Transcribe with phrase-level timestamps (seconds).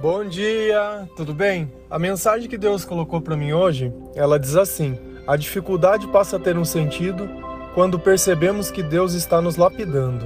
[0.00, 1.72] Bom dia, tudo bem?
[1.90, 6.38] A mensagem que Deus colocou para mim hoje, ela diz assim: a dificuldade passa a
[6.38, 7.28] ter um sentido
[7.74, 10.24] quando percebemos que Deus está nos lapidando.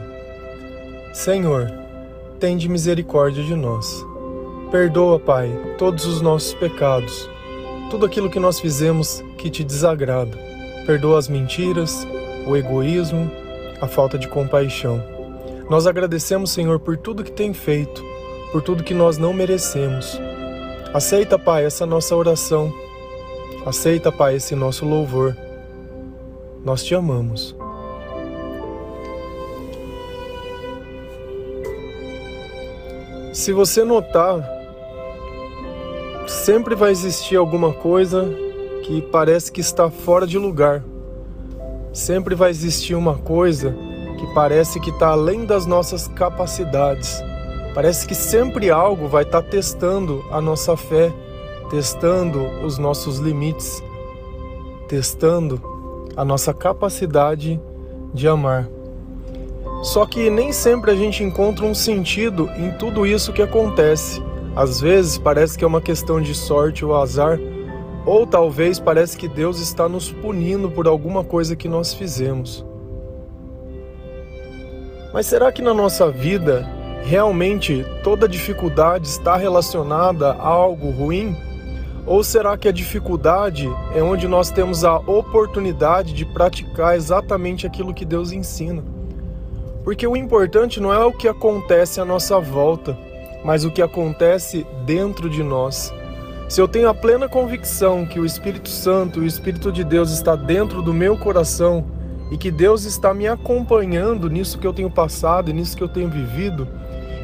[1.15, 1.73] Senhor,
[2.39, 4.05] tende misericórdia de nós.
[4.71, 7.31] Perdoa, Pai, todos os nossos pecados,
[7.91, 10.37] tudo aquilo que nós fizemos que te desagrada.
[10.85, 12.07] Perdoa as mentiras,
[12.47, 13.31] o egoísmo,
[13.81, 15.03] a falta de compaixão.
[15.71, 18.12] Nós agradecemos, Senhor, por tudo que tem feito
[18.53, 20.21] por tudo que nós não merecemos.
[20.93, 22.71] Aceita, Pai, essa nossa oração.
[23.65, 25.35] Aceita, Pai, esse nosso louvor.
[26.63, 27.57] Nós te amamos.
[33.33, 34.47] Se você notar,
[36.29, 38.29] sempre vai existir alguma coisa
[38.85, 40.85] que parece que está fora de lugar.
[41.95, 43.75] Sempre vai existir uma coisa
[44.19, 47.23] que parece que está além das nossas capacidades.
[47.75, 51.13] Parece que sempre algo vai estar tá testando a nossa fé,
[51.71, 53.83] testando os nossos limites,
[54.89, 55.61] testando
[56.15, 57.59] a nossa capacidade
[58.13, 58.69] de amar.
[59.83, 64.23] Só que nem sempre a gente encontra um sentido em tudo isso que acontece.
[64.55, 67.39] Às vezes parece que é uma questão de sorte ou azar,
[68.05, 72.65] ou talvez parece que Deus está nos punindo por alguma coisa que nós fizemos.
[75.13, 76.69] Mas será que na nossa vida
[77.05, 81.37] Realmente toda dificuldade está relacionada a algo ruim?
[82.07, 87.95] Ou será que a dificuldade é onde nós temos a oportunidade de praticar exatamente aquilo
[87.95, 88.83] que Deus ensina?
[89.85, 92.97] Porque o importante não é o que acontece à nossa volta,
[93.45, 95.93] mas o que acontece dentro de nós.
[96.49, 100.37] Se eu tenho a plena convicção que o Espírito Santo, o Espírito de Deus está
[100.37, 101.85] dentro do meu coração
[102.31, 105.89] e que Deus está me acompanhando nisso que eu tenho passado e nisso que eu
[105.89, 106.69] tenho vivido,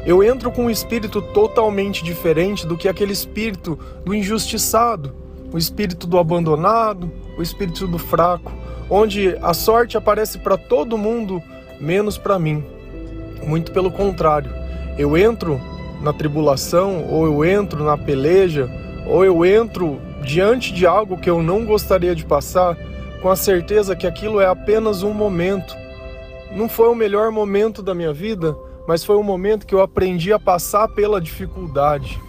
[0.09, 5.13] eu entro com um espírito totalmente diferente do que aquele espírito do injustiçado,
[5.53, 8.51] o espírito do abandonado, o espírito do fraco,
[8.89, 11.43] onde a sorte aparece para todo mundo,
[11.79, 12.65] menos para mim.
[13.45, 14.49] Muito pelo contrário,
[14.97, 15.61] eu entro
[16.01, 18.67] na tribulação, ou eu entro na peleja,
[19.05, 22.75] ou eu entro diante de algo que eu não gostaria de passar,
[23.21, 25.77] com a certeza que aquilo é apenas um momento.
[26.51, 28.57] Não foi o melhor momento da minha vida,
[28.89, 32.19] mas foi um momento que eu aprendi a passar pela dificuldade.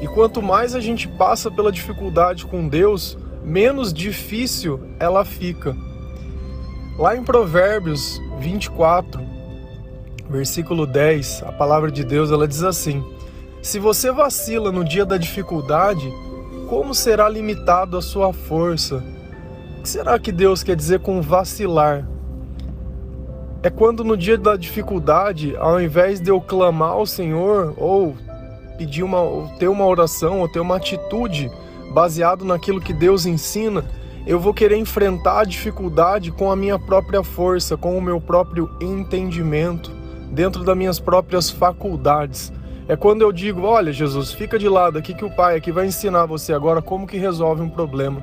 [0.00, 5.76] E quanto mais a gente passa pela dificuldade com Deus, menos difícil ela fica.
[6.98, 9.24] Lá em Provérbios 24,
[10.28, 13.00] versículo 10, a palavra de Deus ela diz assim:
[13.62, 16.12] Se você vacila no dia da dificuldade,
[16.68, 18.96] como será limitado a sua força?
[19.78, 22.04] O que será que Deus quer dizer com vacilar?
[23.62, 28.16] É quando no dia da dificuldade, ao invés de eu clamar ao Senhor ou
[28.76, 31.50] pedir uma, ou ter uma oração ou ter uma atitude
[31.92, 33.84] baseado naquilo que Deus ensina,
[34.24, 38.70] eu vou querer enfrentar a dificuldade com a minha própria força, com o meu próprio
[38.80, 39.90] entendimento,
[40.30, 42.52] dentro das minhas próprias faculdades.
[42.86, 45.86] É quando eu digo, olha Jesus, fica de lado aqui que o Pai aqui vai
[45.86, 48.22] ensinar você agora como que resolve um problema.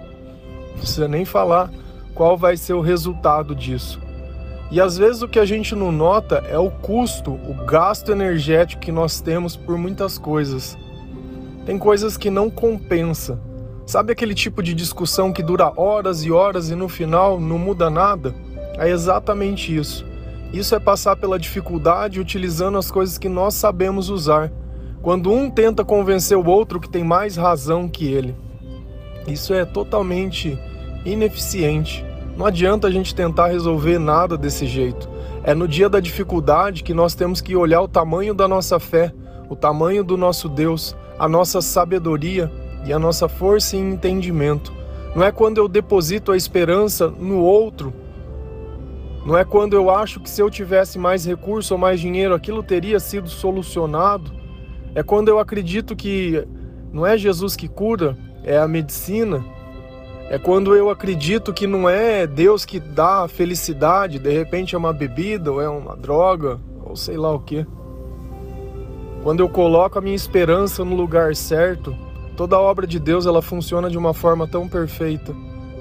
[0.71, 1.69] Não precisa nem falar
[2.13, 4.04] qual vai ser o resultado disso.
[4.71, 8.81] E às vezes o que a gente não nota é o custo, o gasto energético
[8.81, 10.77] que nós temos por muitas coisas.
[11.65, 13.39] Tem coisas que não compensa.
[13.85, 17.89] Sabe aquele tipo de discussão que dura horas e horas e no final não muda
[17.89, 18.33] nada?
[18.77, 20.05] É exatamente isso.
[20.51, 24.51] Isso é passar pela dificuldade utilizando as coisas que nós sabemos usar.
[25.01, 28.35] Quando um tenta convencer o outro que tem mais razão que ele.
[29.27, 30.57] Isso é totalmente
[31.05, 32.03] ineficiente.
[32.37, 35.09] Não adianta a gente tentar resolver nada desse jeito.
[35.43, 39.13] É no dia da dificuldade que nós temos que olhar o tamanho da nossa fé,
[39.49, 42.51] o tamanho do nosso Deus, a nossa sabedoria
[42.85, 44.73] e a nossa força e entendimento.
[45.15, 47.93] Não é quando eu deposito a esperança no outro.
[49.25, 52.61] Não é quando eu acho que se eu tivesse mais recurso ou mais dinheiro aquilo
[52.61, 54.29] teria sido solucionado.
[54.93, 56.45] É quando eu acredito que
[56.91, 59.43] não é Jesus que cura, é a medicina.
[60.27, 64.91] É quando eu acredito que não é Deus que dá felicidade, de repente é uma
[64.91, 67.65] bebida ou é uma droga ou sei lá o que.
[69.21, 71.95] Quando eu coloco a minha esperança no lugar certo,
[72.35, 75.35] toda a obra de Deus ela funciona de uma forma tão perfeita,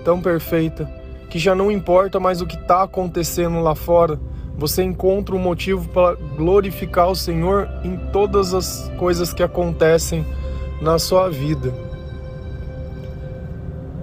[0.04, 0.90] tão perfeita,
[1.30, 4.20] que já não importa mais o que está acontecendo lá fora.
[4.56, 10.24] Você encontra um motivo para glorificar o Senhor em todas as coisas que acontecem
[10.80, 11.83] na sua vida.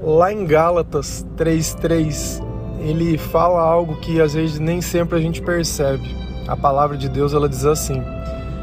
[0.04, 2.42] Lá em Gálatas 3:3,
[2.80, 6.04] ele fala algo que às vezes nem sempre a gente percebe.
[6.48, 8.02] A palavra de Deus ela diz assim: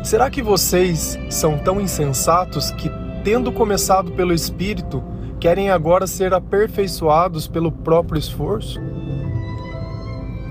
[0.02, 2.90] Será que vocês são tão insensatos que,
[3.22, 5.02] tendo começado pelo Espírito,
[5.38, 8.80] querem agora ser aperfeiçoados pelo próprio esforço?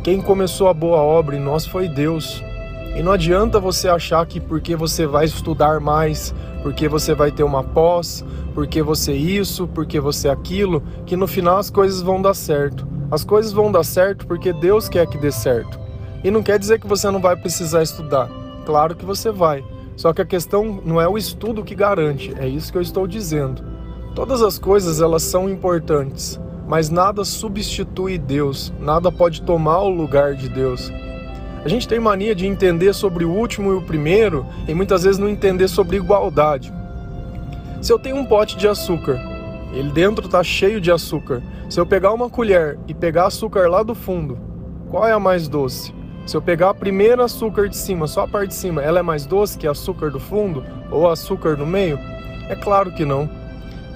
[0.05, 2.41] Quem começou a boa obra em nós foi Deus.
[2.97, 6.33] E não adianta você achar que porque você vai estudar mais,
[6.63, 11.59] porque você vai ter uma pós, porque você isso, porque você aquilo, que no final
[11.59, 12.87] as coisas vão dar certo.
[13.11, 15.79] As coisas vão dar certo porque Deus quer que dê certo.
[16.23, 18.31] E não quer dizer que você não vai precisar estudar.
[18.65, 19.63] Claro que você vai.
[19.95, 23.05] Só que a questão não é o estudo que garante, é isso que eu estou
[23.05, 23.63] dizendo.
[24.15, 30.33] Todas as coisas elas são importantes, mas nada substitui Deus, nada pode tomar o lugar
[30.33, 30.91] de Deus.
[31.63, 35.17] A gente tem mania de entender sobre o último e o primeiro e muitas vezes
[35.17, 36.73] não entender sobre igualdade.
[37.81, 39.19] Se eu tenho um pote de açúcar,
[39.73, 41.41] ele dentro está cheio de açúcar.
[41.69, 44.37] Se eu pegar uma colher e pegar açúcar lá do fundo,
[44.89, 45.93] qual é a mais doce?
[46.25, 49.01] Se eu pegar a primeira açúcar de cima, só a parte de cima, ela é
[49.01, 51.99] mais doce que açúcar do fundo ou açúcar no meio?
[52.49, 53.29] É claro que não.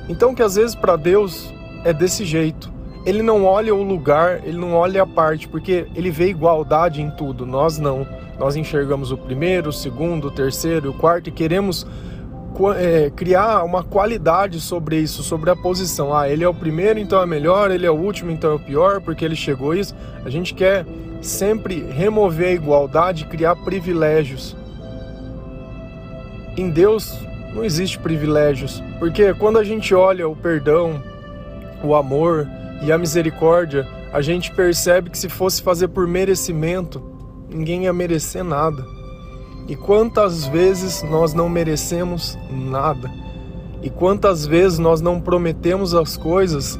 [0.08, 1.54] Então que às vezes para Deus
[1.84, 2.72] é desse jeito.
[3.06, 7.10] Ele não olha o lugar, ele não olha a parte, porque ele vê igualdade em
[7.10, 7.46] tudo.
[7.46, 8.06] Nós não.
[8.38, 11.86] Nós enxergamos o primeiro, o segundo, o terceiro, o quarto e queremos
[12.76, 16.14] é, criar uma qualidade sobre isso, sobre a posição.
[16.14, 18.60] Ah, ele é o primeiro, então é melhor, ele é o último, então é o
[18.60, 19.96] pior, porque ele chegou isso.
[20.26, 20.86] A gente quer
[21.22, 24.56] sempre remover a igualdade, criar privilégios.
[26.58, 27.18] Em Deus,
[27.54, 31.02] não existe privilégios, porque quando a gente olha o perdão,
[31.84, 32.48] o amor
[32.82, 37.02] e a misericórdia, a gente percebe que se fosse fazer por merecimento,
[37.50, 38.86] ninguém ia merecer nada.
[39.68, 43.12] E quantas vezes nós não merecemos nada?
[43.82, 46.80] E quantas vezes nós não prometemos as coisas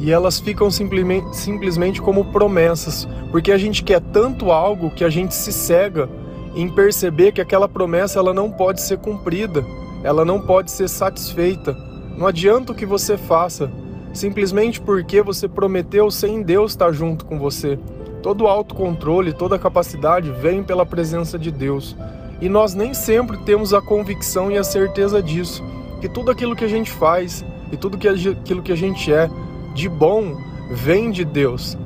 [0.00, 5.10] e elas ficam simplesmente, simplesmente como promessas, porque a gente quer tanto algo que a
[5.10, 6.08] gente se cega
[6.54, 9.64] em perceber que aquela promessa ela não pode ser cumprida
[10.02, 11.76] ela não pode ser satisfeita.
[12.16, 13.70] Não adianta o que você faça,
[14.12, 17.78] simplesmente porque você prometeu sem Deus estar junto com você.
[18.22, 21.96] Todo o autocontrole, toda a capacidade vem pela presença de Deus.
[22.40, 25.62] E nós nem sempre temos a convicção e a certeza disso,
[26.00, 29.28] que tudo aquilo que a gente faz e tudo aquilo que a gente é
[29.74, 30.36] de bom
[30.70, 31.76] vem de Deus.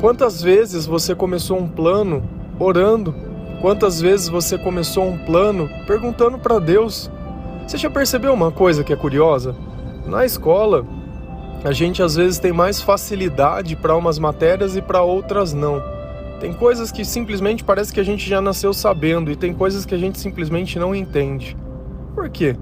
[0.00, 2.22] Quantas vezes você começou um plano
[2.58, 3.14] orando
[3.60, 7.10] Quantas vezes você começou um plano perguntando para Deus?
[7.66, 9.54] Você já percebeu uma coisa que é curiosa?
[10.06, 10.84] Na escola,
[11.62, 15.82] a gente às vezes tem mais facilidade para umas matérias e para outras não.
[16.40, 19.94] Tem coisas que simplesmente parece que a gente já nasceu sabendo e tem coisas que
[19.94, 21.56] a gente simplesmente não entende.
[22.14, 22.56] Por quê?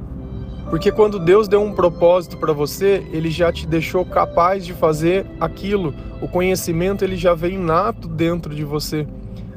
[0.68, 5.24] Porque quando Deus deu um propósito para você, ele já te deixou capaz de fazer
[5.40, 5.94] aquilo.
[6.20, 9.06] O conhecimento ele já vem nato dentro de você.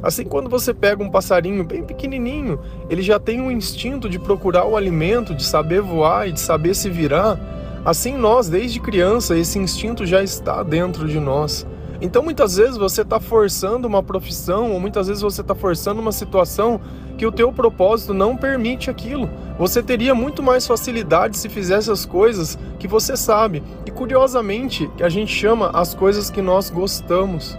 [0.01, 4.65] Assim, quando você pega um passarinho bem pequenininho, ele já tem um instinto de procurar
[4.65, 7.39] o alimento, de saber voar e de saber se virar.
[7.83, 11.65] Assim, nós, desde criança, esse instinto já está dentro de nós.
[11.99, 16.11] Então, muitas vezes você está forçando uma profissão, ou muitas vezes você está forçando uma
[16.11, 16.79] situação
[17.17, 19.29] que o teu propósito não permite aquilo.
[19.57, 23.61] Você teria muito mais facilidade se fizesse as coisas que você sabe.
[23.85, 27.55] E curiosamente, a gente chama as coisas que nós gostamos.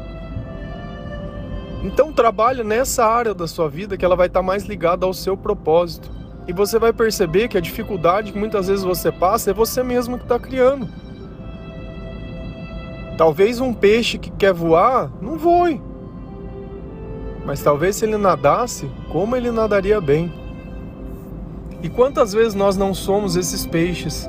[1.85, 5.37] Então trabalhe nessa área da sua vida que ela vai estar mais ligada ao seu
[5.37, 6.11] propósito.
[6.47, 10.19] E você vai perceber que a dificuldade que muitas vezes você passa é você mesmo
[10.19, 10.89] que está criando.
[13.17, 15.81] Talvez um peixe que quer voar não voe.
[17.45, 20.33] Mas talvez se ele nadasse, como ele nadaria bem.
[21.83, 24.29] E quantas vezes nós não somos esses peixes?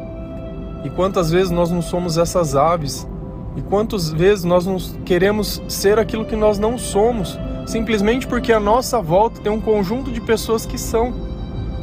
[0.83, 3.07] E quantas vezes nós não somos essas aves
[3.55, 7.37] e quantas vezes nós não queremos ser aquilo que nós não somos,
[7.67, 11.32] simplesmente porque a nossa volta tem um conjunto de pessoas que são.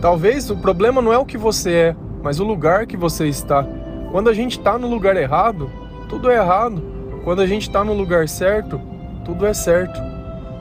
[0.01, 3.67] Talvez o problema não é o que você é, mas o lugar que você está.
[4.11, 5.71] Quando a gente está no lugar errado,
[6.09, 6.83] tudo é errado.
[7.23, 8.81] Quando a gente está no lugar certo,
[9.25, 10.01] tudo é certo.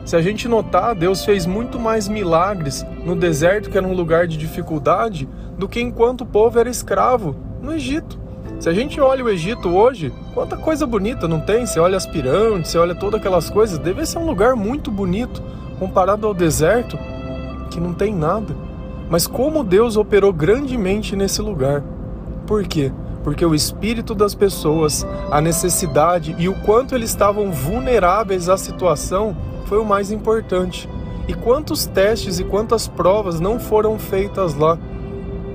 [0.05, 4.27] Se a gente notar, Deus fez muito mais milagres no deserto, que era um lugar
[4.27, 5.27] de dificuldade,
[5.57, 8.19] do que enquanto o povo era escravo no Egito.
[8.59, 11.65] Se a gente olha o Egito hoje, quanta coisa bonita não tem?
[11.65, 15.41] Você olha as pirâmides, você olha todas aquelas coisas, deve ser um lugar muito bonito
[15.79, 16.99] comparado ao deserto,
[17.71, 18.68] que não tem nada.
[19.09, 21.83] Mas como Deus operou grandemente nesse lugar?
[22.45, 22.91] Por quê?
[23.23, 29.35] Porque o espírito das pessoas, a necessidade e o quanto eles estavam vulneráveis à situação
[29.65, 30.87] foi o mais importante.
[31.27, 34.77] E quantos testes e quantas provas não foram feitas lá?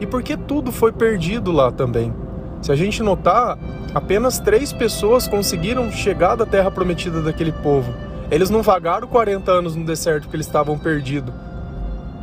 [0.00, 2.12] E por que tudo foi perdido lá também?
[2.60, 3.58] Se a gente notar,
[3.94, 7.92] apenas três pessoas conseguiram chegar da terra prometida daquele povo.
[8.30, 11.34] Eles não vagaram 40 anos no deserto porque eles estavam perdidos.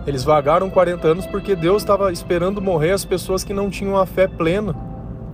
[0.06, 4.06] Eles vagaram 40 anos porque Deus estava esperando morrer as pessoas que não tinham a
[4.06, 4.76] fé plena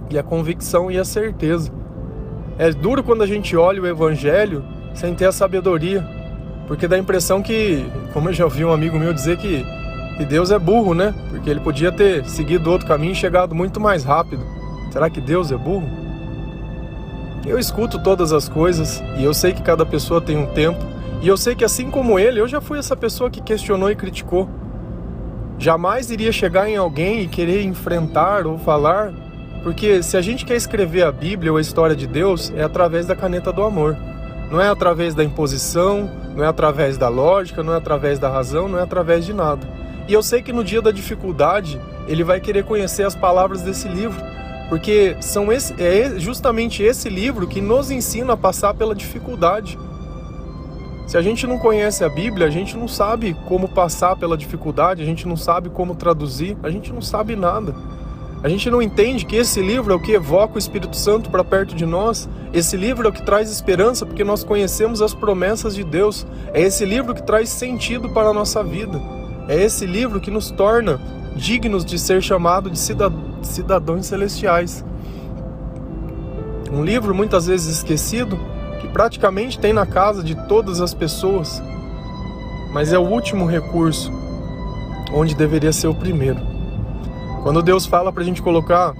[0.09, 1.71] e a convicção e a certeza.
[2.57, 6.05] É duro quando a gente olha o evangelho sem ter a sabedoria,
[6.67, 9.63] porque dá a impressão que, como eu já ouvi um amigo meu dizer que,
[10.17, 11.13] que Deus é burro, né?
[11.29, 14.43] Porque ele podia ter seguido outro caminho e chegado muito mais rápido.
[14.91, 15.88] Será que Deus é burro?
[17.45, 20.83] Eu escuto todas as coisas e eu sei que cada pessoa tem um tempo,
[21.21, 23.95] e eu sei que assim como ele, eu já fui essa pessoa que questionou e
[23.95, 24.50] criticou.
[25.59, 29.12] Jamais iria chegar em alguém e querer enfrentar ou falar,
[29.63, 33.05] porque se a gente quer escrever a Bíblia ou a história de Deus, é através
[33.05, 33.97] da caneta do amor.
[34.51, 38.67] Não é através da imposição, não é através da lógica, não é através da razão,
[38.69, 39.67] não é através de nada.
[40.07, 43.88] E eu sei que no dia da dificuldade, ele vai querer conhecer as palavras desse
[43.88, 44.24] livro
[44.69, 49.77] porque são esse, é justamente esse livro que nos ensina a passar pela dificuldade.
[51.07, 55.01] Se a gente não conhece a Bíblia, a gente não sabe como passar pela dificuldade,
[55.01, 57.73] a gente não sabe como traduzir, a gente não sabe nada.
[58.43, 61.45] A gente não entende que esse livro é o que evoca o Espírito Santo para
[61.45, 62.29] perto de nós.
[62.53, 66.27] Esse livro é o que traz esperança porque nós conhecemos as promessas de Deus.
[66.53, 69.01] É esse livro que traz sentido para a nossa vida.
[69.47, 70.99] É esse livro que nos torna
[71.37, 74.83] dignos de ser chamado de cidadãos celestiais.
[76.69, 78.37] Um livro muitas vezes esquecido,
[78.79, 81.62] que praticamente tem na casa de todas as pessoas,
[82.72, 84.12] mas é o último recurso,
[85.13, 86.39] onde deveria ser o primeiro.
[87.43, 88.93] Quando Deus fala para a gente colocar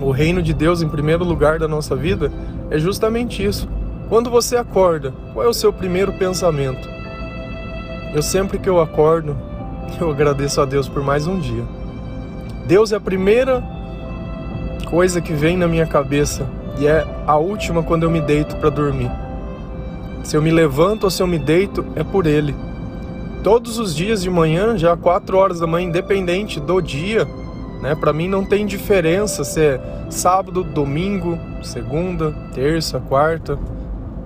[0.00, 2.30] o reino de Deus em primeiro lugar da nossa vida,
[2.70, 3.68] é justamente isso.
[4.08, 6.88] Quando você acorda, qual é o seu primeiro pensamento?
[8.14, 9.36] Eu sempre que eu acordo,
[10.00, 11.64] eu agradeço a Deus por mais um dia.
[12.66, 13.62] Deus é a primeira
[14.86, 16.46] coisa que vem na minha cabeça
[16.78, 19.10] e é a última quando eu me deito para dormir.
[20.22, 22.54] Se eu me levanto ou se eu me deito, é por Ele.
[23.42, 27.26] Todos os dias de manhã, já 4 horas da manhã, independente do dia,
[27.82, 27.94] né?
[27.94, 33.58] Para mim não tem diferença se é sábado, domingo, segunda, terça, quarta,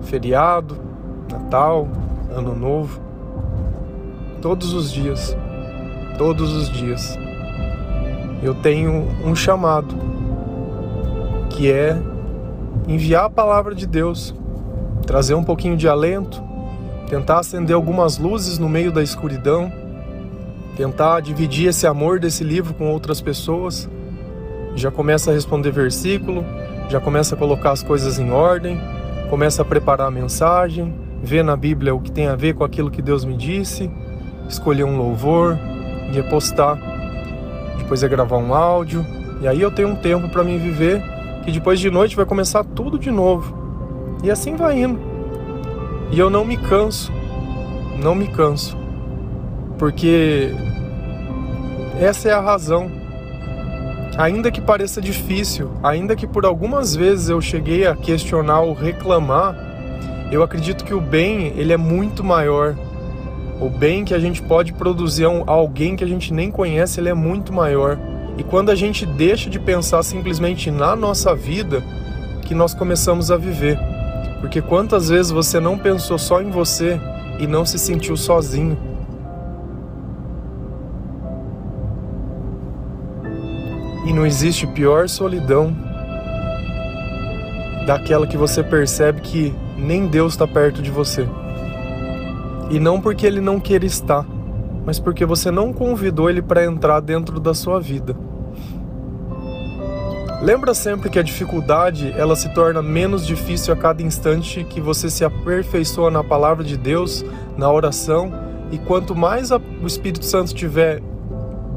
[0.02, 0.76] feriado,
[1.30, 1.88] Natal,
[2.30, 3.00] Ano Novo.
[4.40, 5.36] Todos os dias
[6.18, 7.16] todos os dias.
[8.42, 9.94] Eu tenho um chamado,
[11.48, 11.96] que é
[12.88, 14.34] enviar a palavra de Deus,
[15.06, 16.42] trazer um pouquinho de alento,
[17.08, 19.70] tentar acender algumas luzes no meio da escuridão,
[20.74, 23.88] tentar dividir esse amor desse livro com outras pessoas.
[24.74, 26.42] Já começa a responder versículo,
[26.88, 28.80] já começa a colocar as coisas em ordem,
[29.28, 32.90] começa a preparar a mensagem, ver na Bíblia o que tem a ver com aquilo
[32.90, 33.90] que Deus me disse,
[34.48, 35.58] escolher um louvor,
[36.10, 36.78] ia postar,
[37.76, 39.04] depois ia gravar um áudio,
[39.42, 41.02] e aí eu tenho um tempo para mim viver,
[41.44, 43.56] que depois de noite vai começar tudo de novo.
[44.22, 45.00] E assim vai indo.
[46.10, 47.12] E eu não me canso,
[48.02, 48.76] não me canso,
[49.78, 50.54] porque
[52.00, 52.90] essa é a razão.
[54.16, 59.54] Ainda que pareça difícil, ainda que por algumas vezes eu cheguei a questionar ou reclamar,
[60.32, 62.74] eu acredito que o bem ele é muito maior
[63.60, 67.08] o bem que a gente pode produzir a alguém que a gente nem conhece, ele
[67.08, 67.98] é muito maior.
[68.38, 71.82] E quando a gente deixa de pensar simplesmente na nossa vida,
[72.48, 73.78] que nós começamos a viver.
[74.40, 76.98] Porque quantas vezes você não pensou só em você
[77.38, 78.78] e não se sentiu sozinho?
[84.06, 85.76] E não existe pior solidão
[87.86, 91.28] daquela que você percebe que nem Deus está perto de você.
[92.70, 94.24] E não porque ele não queira estar,
[94.86, 98.27] mas porque você não convidou ele para entrar dentro da sua vida.
[100.40, 105.10] Lembra sempre que a dificuldade ela se torna menos difícil a cada instante que você
[105.10, 107.24] se aperfeiçoa na palavra de Deus,
[107.56, 108.32] na oração,
[108.70, 111.02] e quanto mais a, o Espírito Santo estiver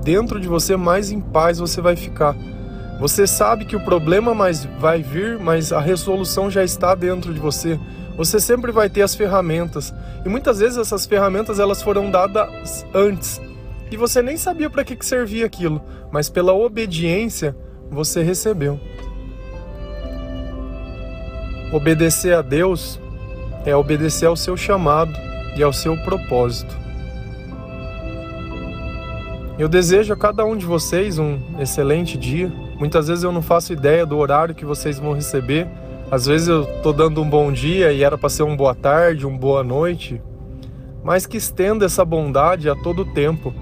[0.04, 2.36] dentro de você, mais em paz você vai ficar.
[3.00, 7.40] Você sabe que o problema mais vai vir, mas a resolução já está dentro de
[7.40, 7.80] você.
[8.16, 9.92] Você sempre vai ter as ferramentas.
[10.24, 13.42] E muitas vezes essas ferramentas elas foram dadas antes.
[13.90, 17.56] E você nem sabia para que, que servia aquilo, mas pela obediência
[17.92, 18.80] você recebeu.
[21.74, 23.00] Obedecer a Deus
[23.66, 25.14] é obedecer ao seu chamado
[25.56, 26.80] e ao seu propósito.
[29.60, 32.52] Eu desejo a cada um de vocês um excelente dia.
[32.80, 35.68] Muitas vezes eu não faço ideia do horário que vocês vão receber,
[36.10, 39.26] às vezes eu tô dando um bom dia e era para ser um boa tarde,
[39.28, 40.22] um boa noite,
[41.04, 43.54] mas que estenda essa bondade a todo tempo.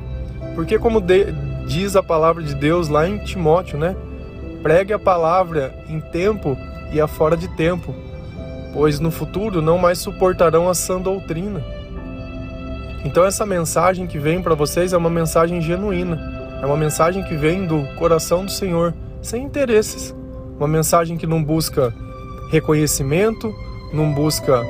[0.56, 1.26] Porque como de,
[1.68, 3.96] diz a palavra de Deus lá em Timóteo, né?
[4.62, 6.58] Pregue a palavra em tempo
[6.92, 7.96] e a fora de tempo,
[8.74, 11.64] pois no futuro não mais suportarão a sã doutrina.
[13.06, 16.20] Então essa mensagem que vem para vocês é uma mensagem genuína,
[16.62, 20.14] é uma mensagem que vem do coração do Senhor, sem interesses.
[20.58, 21.94] Uma mensagem que não busca
[22.52, 23.54] reconhecimento,
[23.94, 24.66] não busca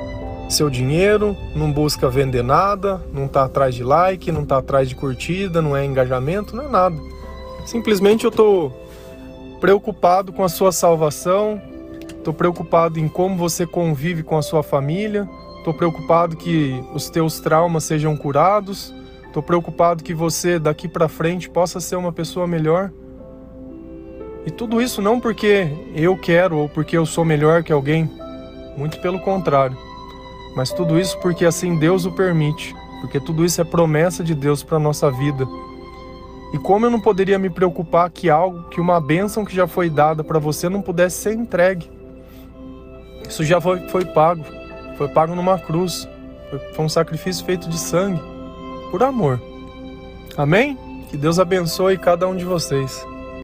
[0.48, 4.94] seu dinheiro, não busca vender nada, não está atrás de like, não está atrás de
[4.94, 6.96] curtida, não é engajamento, não é nada.
[7.66, 8.72] Simplesmente eu estou
[9.60, 11.60] preocupado com a sua salvação,
[12.08, 17.38] estou preocupado em como você convive com a sua família, estou preocupado que os teus
[17.40, 18.94] traumas sejam curados,
[19.26, 22.90] estou preocupado que você daqui para frente possa ser uma pessoa melhor.
[24.46, 28.10] E tudo isso não porque eu quero ou porque eu sou melhor que alguém,
[28.76, 29.76] muito pelo contrário.
[30.56, 34.62] Mas tudo isso porque assim Deus o permite, porque tudo isso é promessa de Deus
[34.62, 35.46] para nossa vida.
[36.52, 39.88] E como eu não poderia me preocupar que algo, que uma bênção que já foi
[39.88, 41.90] dada para você não pudesse ser entregue?
[43.28, 44.44] Isso já foi, foi pago,
[44.98, 46.08] foi pago numa cruz,
[46.50, 48.20] foi, foi um sacrifício feito de sangue,
[48.90, 49.40] por amor.
[50.36, 50.76] Amém?
[51.08, 53.06] Que Deus abençoe cada um de vocês.